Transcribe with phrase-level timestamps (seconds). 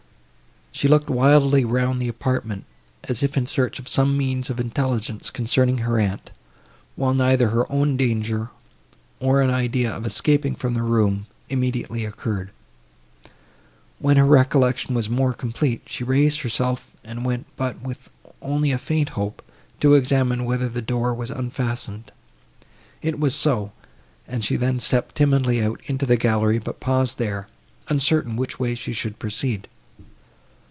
[0.73, 2.63] She looked wildly round the apartment,
[3.03, 6.31] as if in search of some means of intelligence, concerning her aunt,
[6.95, 8.49] while neither her own danger,
[9.21, 12.51] nor an idea of escaping from the room, immediately occurred.
[13.99, 18.09] When her recollection was more complete, she raised herself and went, but with
[18.41, 19.43] only a faint hope,
[19.81, 22.13] to examine whether the door was unfastened.
[23.01, 23.71] It was so,
[24.27, 27.49] and she then stepped timidly out into the gallery, but paused there,
[27.89, 29.67] uncertain which way she should proceed.